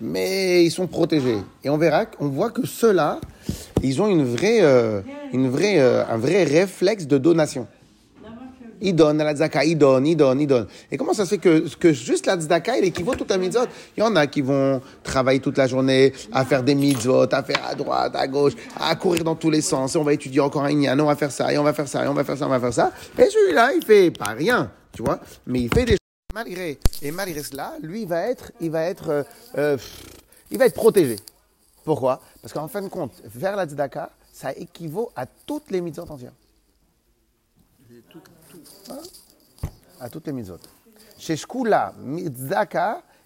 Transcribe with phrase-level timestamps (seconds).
[0.00, 1.38] Mais ils sont protégés.
[1.64, 3.18] Et on verra, on voit que ceux-là,
[3.82, 5.00] ils ont une vraie, euh,
[5.32, 7.66] une vraie, euh, un vrai réflexe de donation.
[8.82, 10.66] Ils donnent à la tzedaka, ils donnent, ils donnent, ils donnent.
[10.92, 13.64] Et comment ça se fait que, que juste la tzedaka, il équivaut tout à mitzvot?
[13.96, 17.42] Il y en a qui vont travailler toute la journée à faire des mitzvot, à
[17.42, 19.94] faire à droite, à gauche, à courir dans tous les sens.
[19.94, 21.88] Et on va étudier encore un ignan, on va faire ça, et on va faire
[21.88, 22.92] ça, et on va faire ça, on va faire ça.
[23.18, 25.96] Et celui-là, il fait pas rien, tu vois, mais il fait des
[26.36, 26.78] malgré.
[27.00, 29.22] Et malgré cela, lui, va être, il va être, euh,
[29.56, 29.78] euh,
[30.50, 31.16] il va être protégé.
[31.82, 32.20] Pourquoi?
[32.42, 36.34] Parce qu'en fin de compte, faire la tzedaka, ça équivaut à toutes les mitzvot entières.
[38.90, 39.00] Hein?
[39.98, 40.60] À toutes les mitzvot.
[41.16, 41.36] Chez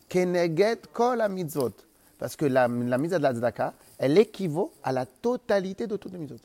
[0.09, 1.75] keneget kol mitzvot.
[2.17, 6.13] Parce que la, la mitzvah de la tzedaka, elle équivaut à la totalité de toutes
[6.13, 6.39] les mitzvot.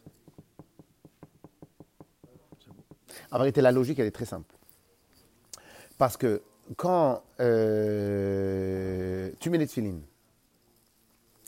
[3.29, 4.51] En vérité, la logique, elle est très simple.
[5.97, 6.41] Parce que
[6.77, 10.01] quand euh, tu mets les tefilines,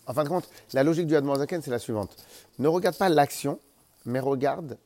[0.06, 2.16] en fin de compte, la logique du Admorazaken, c'est la suivante.
[2.60, 3.60] Ne regarde pas l'action,
[4.06, 4.78] mais regarde,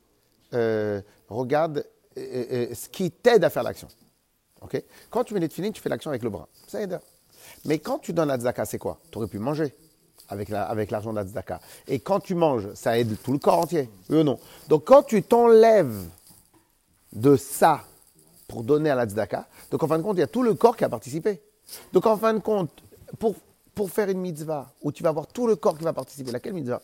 [0.53, 3.87] euh, regarde ce qui t'aide à faire l'action.
[4.61, 4.81] Ok?
[5.09, 6.47] Quand tu mets les tefilines, tu fais l'action avec le bras.
[6.67, 6.99] Ça aide.
[7.65, 8.99] Mais quand tu donnes la c'est quoi?
[9.11, 9.73] Tu aurais pu manger
[10.27, 10.49] avec
[10.91, 11.59] l'argent de la tzedaka.
[11.87, 13.89] Et quand tu manges, ça aide tout le corps entier.
[14.09, 16.07] Oui ou non Donc quand tu t'enlèves
[17.13, 17.83] de ça
[18.51, 20.53] pour donner à la tzedaka, donc en fin de compte, il y a tout le
[20.55, 21.41] corps qui a participé.
[21.93, 22.83] Donc en fin de compte,
[23.17, 23.35] pour,
[23.73, 26.53] pour faire une mitzvah où tu vas avoir tout le corps qui va participer, laquelle
[26.53, 26.81] mitzvah?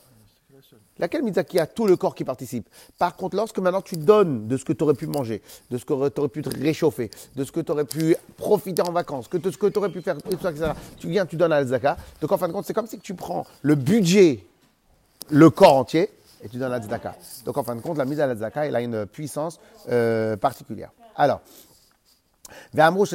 [0.97, 2.69] Laquelle mitzvah qui a tout le corps qui participe?
[2.97, 5.83] Par contre, lorsque maintenant tu donnes de ce que tu aurais pu manger, de ce
[5.83, 9.29] que tu aurais pu te réchauffer, de ce que tu aurais pu profiter en vacances,
[9.29, 12.31] de ce que tu aurais pu faire, etc., tu viens, tu donnes à la Donc
[12.31, 14.45] en fin de compte, c'est comme si tu prends le budget,
[15.29, 16.09] le corps entier,
[16.43, 18.65] et tu donnes à la Donc en fin de compte, la mise à la tzaka,
[18.65, 20.91] elle a une puissance euh, particulière.
[21.17, 21.41] Alors,
[22.73, 23.05] et dans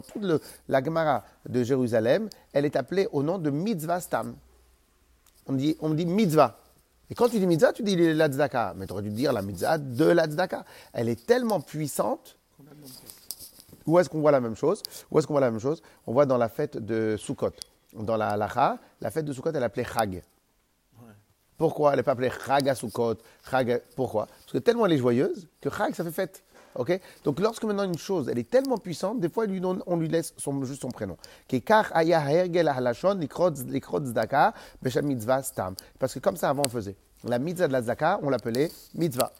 [0.00, 0.24] toute
[0.68, 4.36] la Gemara de Jérusalem, elle est appelée au nom de mitzvah stam.
[5.46, 6.60] On dit, on dit mitzvah.
[7.10, 8.74] Et quand tu dis mitzvah, tu dis la tzedaka.
[8.76, 10.64] Mais tu aurais dû dire la mitzvah de la tzedaka.
[10.92, 12.36] Elle est tellement puissante.
[13.84, 14.80] Où est-ce qu'on voit la même chose?
[15.10, 15.82] Où est-ce qu'on voit la même chose?
[16.06, 17.50] On voit dans la fête de Sukkot.
[17.94, 20.22] Dans la halacha, la fête de Sukkot, elle est appelée Chag.
[21.62, 22.74] Pourquoi elle n'est pas appelée Chag
[23.94, 24.26] Pourquoi?
[24.26, 26.42] Parce que tellement elle est joyeuse que Chag, ça fait fête.
[26.74, 27.00] ok?
[27.22, 29.46] Donc lorsque maintenant une chose, elle est tellement puissante, des fois
[29.86, 31.16] on lui laisse son, juste son prénom.
[36.00, 36.96] Parce que comme ça avant on faisait.
[37.22, 39.30] La mitzvah de la zaka, on l'appelait mitzvah.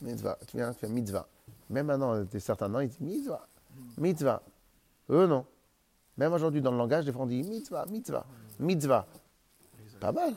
[0.00, 0.38] Mitzvah.
[0.46, 1.26] Tu viens faire mitzvah.
[1.70, 3.48] Même maintenant, certains noms, ils disent mitzvah.
[3.98, 4.40] Mitzvah.
[5.10, 5.44] Eux, non.
[6.18, 8.24] Même aujourd'hui, dans le langage, des fois, on dit mitzvah, mitzvah,
[8.60, 9.06] mitzvah.
[9.98, 10.36] Pas mal.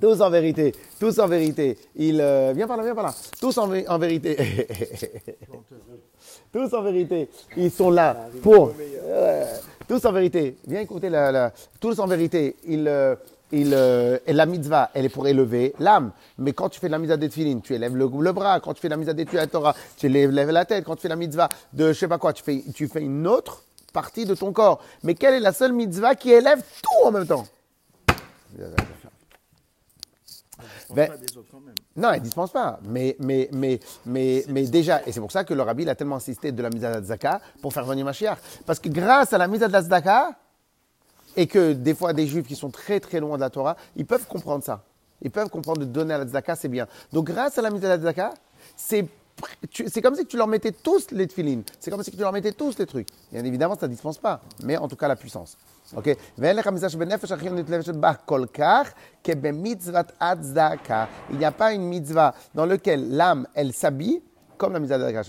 [0.00, 2.20] tous en vérité, tous en vérité, ils...
[2.20, 3.14] Euh, par là, viens par là.
[3.40, 4.36] Tous en, vérité.
[6.52, 8.72] tous en vérité, ils sont là pour...
[9.04, 9.44] Euh,
[9.88, 11.52] tous en vérité, viens écouter la...
[11.80, 12.86] tous en vérité, ils...
[12.88, 13.14] Euh,
[13.52, 16.12] il, euh, la mitzvah, elle est pour élever l'âme.
[16.38, 18.60] Mais quand tu fais la mitzvah des tu élèves le, le, bras.
[18.60, 20.84] Quand tu fais la mitzvah des tu élèves la tête.
[20.84, 23.26] Quand tu fais la mitzvah de je sais pas quoi, tu fais, tu fais une
[23.26, 24.80] autre partie de ton corps.
[25.02, 27.44] Mais quelle est la seule mitzvah qui élève tout en même temps?
[30.94, 31.10] Ben,
[31.96, 32.80] non, il ne dispense pas.
[32.88, 36.16] Mais, mais, mais, mais, mais déjà, et c'est pour ça que le rabbi a tellement
[36.16, 38.38] insisté de la mise à la zaka pour faire venir Mashiach.
[38.66, 40.32] Parce que grâce à la mise à la zaka,
[41.36, 44.06] et que des fois des juifs qui sont très très loin de la Torah, ils
[44.06, 44.84] peuvent comprendre ça.
[45.22, 46.86] Ils peuvent comprendre de donner à la zaka, c'est bien.
[47.12, 48.34] Donc grâce à la mise à la zaka,
[48.76, 49.06] c'est
[49.86, 51.62] c'est comme si tu leur mettais tous les tefilines.
[51.78, 53.08] C'est comme si tu leur mettais tous les trucs.
[53.32, 55.56] Bien évidemment, ça ne dispense pas, mais en tout cas la puissance.
[55.96, 56.16] Ok?
[56.38, 56.42] Il
[61.38, 64.22] n'y a pas une mitzvah dans laquelle l'âme, s'habille
[64.56, 65.24] comme la mitzvah de la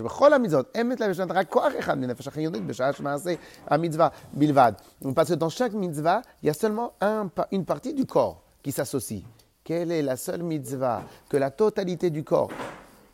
[5.16, 8.72] Parce que dans chaque mitzvah, il y a seulement un, une partie du corps qui
[8.72, 9.24] s'associe.
[9.64, 12.52] Quelle est la seule mitzvah que la totalité du corps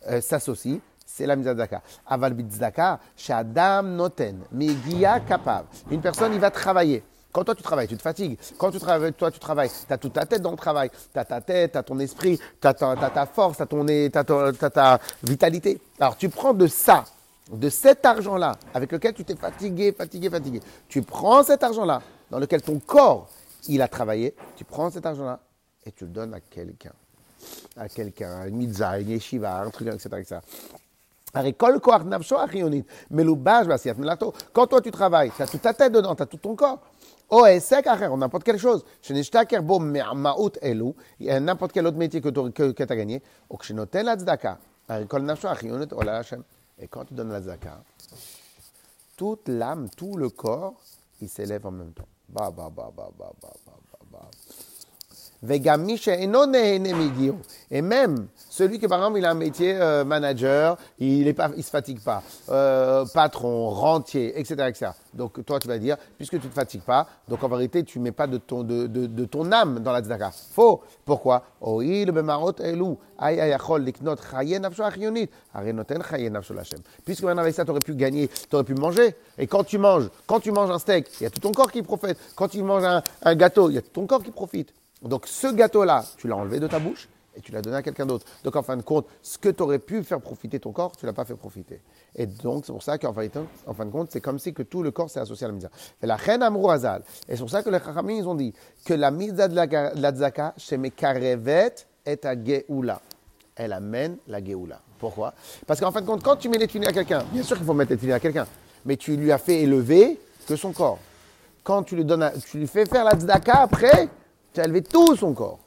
[0.10, 0.82] euh, s'associe?
[1.16, 1.66] C'est la mitzvah de
[2.08, 2.36] Aval
[3.18, 5.68] shadam noten, megia capable.
[5.90, 7.04] Une personne, il va travailler.
[7.32, 8.38] Quand toi tu travailles, tu te fatigues.
[8.58, 10.90] Quand tu travailles, toi tu travailles, tu as toute ta tête dans le travail.
[11.14, 14.70] Tu as ta tête, tu as ton esprit, tu as, ta force, tu as, ta,
[14.70, 15.80] ta vitalité.
[16.00, 17.06] Alors tu prends de ça
[17.52, 22.38] de cet argent-là, avec lequel tu t'es fatigué, fatigué, fatigué, tu prends cet argent-là, dans
[22.38, 23.28] lequel ton corps,
[23.68, 25.40] il a travaillé, tu prends cet argent-là
[25.86, 26.94] et tu le donnes à quelqu'un.
[27.76, 30.40] À quelqu'un, une une yeshiva, un truc, etc.
[34.54, 36.80] Quand toi tu travailles, tu as toute ta tête dedans, tu as tout ton corps.
[37.30, 38.84] Oh, et c'est carré, n'importe quelle chose.
[39.04, 43.22] Je n'ai pas beau maout elou, n'importe quel autre métier que tu as gagné.
[46.82, 47.84] Et quand tu donnes la zaka,
[49.16, 50.74] toute l'âme, tout le corps,
[51.22, 52.08] il s'élève en même temps.
[52.30, 54.22] Ba, ba, ba, ba, ba, ba, ba, ba.
[57.72, 61.70] Et même celui qui, par exemple, il a un métier euh, manager, il ne se
[61.70, 64.92] fatigue pas, euh, patron, rentier, etc., etc.
[65.14, 68.00] Donc, toi, tu vas dire, puisque tu ne te fatigues pas, donc en vérité, tu
[68.00, 70.32] ne mets pas de ton, de, de, de ton âme dans la tzedaka.
[70.32, 70.82] Faux.
[71.06, 71.44] Pourquoi?
[77.06, 79.16] Puisque maintenant, avec ça, tu aurais pu gagner, tu aurais pu manger.
[79.38, 81.72] Et quand tu manges, quand tu manges un steak, il y a tout ton corps
[81.72, 82.18] qui profite.
[82.36, 84.74] Quand tu manges un gâteau, il y a tout ton corps qui profite.
[85.02, 88.06] Donc ce gâteau-là, tu l'as enlevé de ta bouche et tu l'as donné à quelqu'un
[88.06, 88.26] d'autre.
[88.44, 91.06] Donc en fin de compte, ce que tu aurais pu faire profiter ton corps, tu
[91.06, 91.82] l'as pas fait profiter.
[92.16, 94.84] Et donc c'est pour ça qu'en en fin de compte, c'est comme si que tout
[94.84, 95.72] le corps s'est associé à la mitzvah.
[96.02, 97.04] Et la reine Amrou Azal.
[97.28, 98.54] Et c'est pour ça que les Chachamim, ils ont dit
[98.86, 101.76] que la mitzvah de la, tzaka, chez Mekarevet,
[102.06, 103.02] est à Geoula.
[103.56, 104.82] Elle amène la Geoula.
[104.98, 105.34] Pourquoi?
[105.66, 107.74] Parce qu'en fin de compte, quand tu mets les à quelqu'un, bien sûr qu'il faut
[107.74, 108.48] mettre les à quelqu'un,
[108.86, 111.00] mais tu lui as fait élever que son corps.
[111.64, 114.10] Quand tu lui, donnes, tu lui fais faire la tzedaka après,
[114.52, 115.60] אפשר להלוות טור סונקור.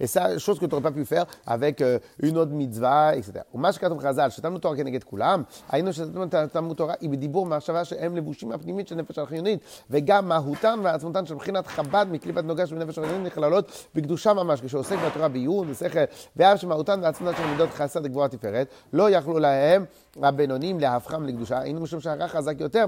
[0.00, 3.42] Et ça, chose que tu n'aurais pas pu faire avec euh, une autre mitzvah, etc.
[3.54, 8.52] ומה שכתוב חז"ל, שתלמוד תורה כנגד כולם, היינו שתלמוד תורה היא בדיבור מחשבה שהם לבושים
[8.52, 9.60] הפנימית של נפש החיונית,
[9.90, 15.28] וגם מהותן ועצמותן של מבחינת חב"ד מקליפת נוגש בנפש החיונית נכללות בקדושה ממש, כשעוסק בתורה
[15.28, 15.98] בעיון, בשכל,
[16.36, 19.84] ואף שמהותן ועצמותן של מידות חסד גבוהה תפארת, לא יכלו להם
[20.22, 22.84] הבינונים להפכם לקדושה, היינו משום שהרע חזק Yoter.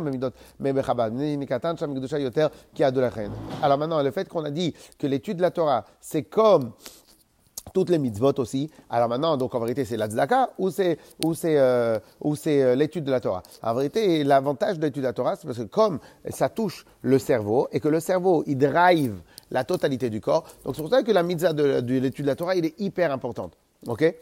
[3.63, 6.73] Alors maintenant, le fait qu'on a dit que l'étude de la Torah, c'est comme
[7.73, 8.71] toutes les mitzvot aussi.
[8.89, 12.63] Alors maintenant, donc en vérité, c'est la tzedaka ou c'est ou c'est euh, ou c'est
[12.63, 13.43] euh, l'étude de la Torah?
[13.63, 16.01] En vérité, l'avantage de l'étude de la Torah, c'est parce que comme
[16.31, 19.21] ça touche le cerveau et que le cerveau il drive
[19.51, 22.37] la totalité du corps, donc c'est pour ça que la mitzvah de l'étude de la
[22.37, 23.53] Torah, il est hyper importante.
[23.87, 24.15] Ok?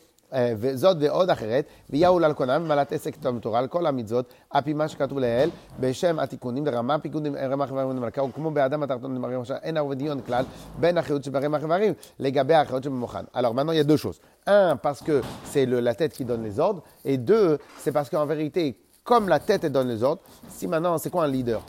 [0.57, 4.73] וזאת ועוד אחרת, ויהול על כונם ומלאת עסק טוב תורה על כל המצוות, על פי
[4.73, 5.49] מה שכתוב לעיל,
[5.79, 10.21] בשם התיקונים לרמה פיקודים רמ"ח איברים למלכה, וכמו באדם התחתון למראים עכשיו, אין ערבי דיון
[10.21, 10.45] כלל
[10.79, 13.23] בין החיות שברמ"ח איברים לגבי החיות שבמוחן.
[13.33, 14.19] Alors maintenant, il y a deux choses.
[14.47, 18.25] Un, parce que c'est la tête qui donne les ordres, et deux, c'est parce qu'en
[18.25, 21.61] vérité, comme la tête donne les ordres, si maintenant, c'est quoi un leader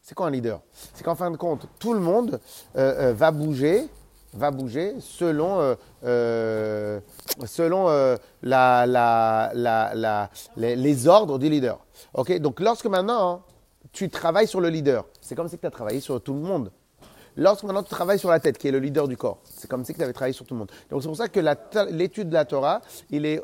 [0.00, 0.60] C'est quoi un leader
[0.94, 2.40] C'est qu'en fin de compte, tout le monde
[2.76, 3.88] euh, euh, va bouger
[4.37, 5.75] va bouger selon, euh,
[6.05, 6.99] euh,
[7.45, 11.79] selon euh, la, la, la, les, ordres du leader.
[12.13, 13.43] Ok, Donc lorsque maintenant
[13.91, 16.71] tu travailles sur le leader, c'est comme si tu as travaillé sur tout le monde.
[17.35, 19.85] Lorsque maintenant tu travailles sur la tête, qui est le leader du corps, c'est comme
[19.85, 20.71] si tu avais travaillé sur tout le monde.
[20.89, 21.39] Donc c'est pour ça que
[21.91, 23.41] l'étude de la Torah, il est,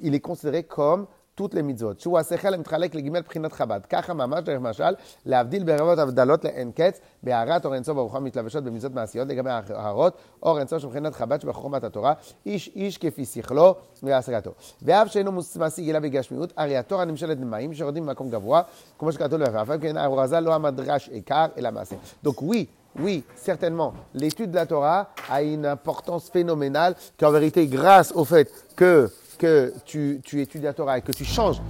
[0.00, 1.06] il est considéré comme
[1.37, 1.99] toutes les mitzvot.
[1.99, 3.79] שהוא השכל המתחלק לגימל בחינת חב"ד.
[3.89, 4.95] ככה ממש דרך משל,
[5.25, 10.59] להבדיל ברבות הבדלות לאין קץ, בהערת אור אינסוף ברוחם מתלבשות במצוות מעשיות לגבי ההערות, אור
[10.59, 12.13] אינסוף של בחינת חב"ד שבחוכמת התורה,
[12.45, 14.51] איש איש כפי שכלו והשגתו.
[14.81, 18.61] ואף שאינו משיג אלא בגשמיות, הרי התורה נמשלת במים שיורדים במקום גבוה,
[18.99, 21.95] כמו שכתוב לך, אף כן האור הזה לא המדרש עיקר, אלא מעשה.
[22.25, 22.65] Donc oui,
[22.99, 28.51] oui, certainement, l'étude de la Torah a une importance phénoménale qu'en vérité, grâce au fait
[28.75, 29.09] que
[29.42, 31.60] que tu, tu étudies la Torah et que tu changes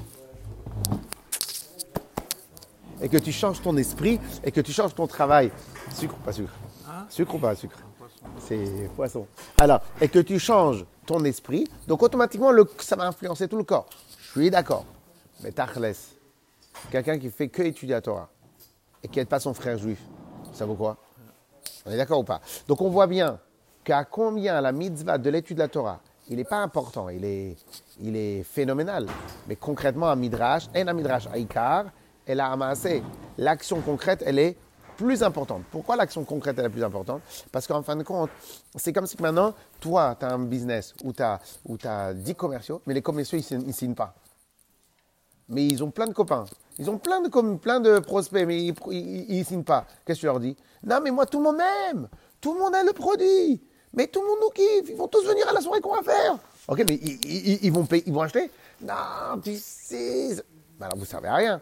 [3.00, 5.50] et que tu changes ton esprit et que tu changes ton travail.
[5.94, 6.52] Sucre ou pas sucre
[6.86, 7.78] hein Sucre ou pas sucre
[8.38, 9.26] C'est poisson.
[9.58, 13.64] Alors, et que tu changes ton esprit, donc automatiquement, le, ça va influencer tout le
[13.64, 13.88] corps.
[14.18, 14.84] Je suis d'accord.
[15.42, 15.94] Mais Tachles,
[16.90, 18.28] quelqu'un qui fait que étudier la Torah
[19.02, 19.98] et qui n'est pas son frère juif,
[20.52, 20.98] ça vaut quoi?
[21.86, 22.42] On est d'accord ou pas?
[22.68, 23.38] Donc on voit bien
[23.82, 27.56] qu'à combien la mitzvah de l'étude de la Torah il n'est pas important, il est,
[28.00, 29.06] il est phénoménal.
[29.48, 31.86] Mais concrètement, un midrash, un midrash aikar,
[32.26, 33.02] elle a amassé.
[33.38, 34.56] L'action concrète, elle est
[34.96, 35.64] plus importante.
[35.70, 37.22] Pourquoi l'action concrète est la plus importante?
[37.50, 38.30] Parce qu'en fin de compte,
[38.76, 41.40] c'est comme si maintenant, toi, tu as un business où tu as,
[41.84, 44.14] as 10 commerciaux, mais les commerciaux, ils ne signent pas.
[45.48, 46.44] Mais ils ont plein de copains.
[46.78, 49.86] Ils ont plein de, plein de prospects, mais ils ne signent pas.
[50.06, 50.56] Qu'est-ce que tu leur dis?
[50.84, 52.08] Non, mais moi, tout le monde m'aime.
[52.40, 53.62] Tout le monde aime le produit.
[53.94, 56.02] Mais tout le monde nous kiffe, ils vont tous venir à la soirée qu'on va
[56.02, 56.38] faire.
[56.68, 58.50] Ok, mais ils, vont payer, ils vont acheter?
[58.80, 60.36] Non, tu sais.
[60.78, 61.60] ben alors vous ne servez à rien.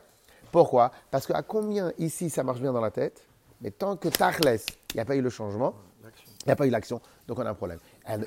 [0.53, 0.91] Pourquoi?
[1.11, 3.23] Parce qu'à combien ici ça marche bien dans la tête,
[3.61, 4.61] mais tant que Tachles,
[4.93, 5.75] il n'y a pas eu le changement,
[6.43, 7.79] il n'y a pas eu l'action, donc on a un problème.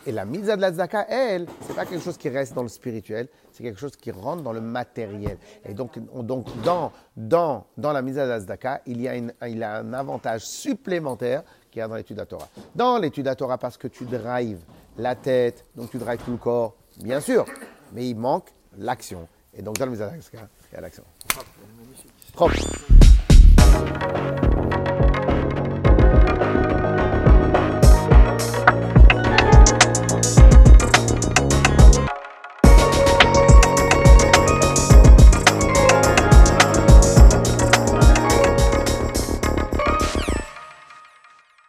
[0.05, 2.69] Et la mitzvah de la tzaka, elle, c'est pas quelque chose qui reste dans le
[2.69, 5.37] spirituel, c'est quelque chose qui rentre dans le matériel.
[5.65, 9.57] Et donc, donc dans, dans, dans la mitzvah de la tzaka, il y, a il
[9.57, 11.43] y a un avantage supplémentaire
[11.75, 12.47] dans l'étude de Torah.
[12.75, 14.61] Dans l'étude de Torah, parce que tu drives
[14.97, 17.45] la tête, donc tu drives tout le corps, bien sûr,
[17.93, 19.27] mais il manque l'action.
[19.55, 21.03] Et donc dans tzaka, il y a l'action.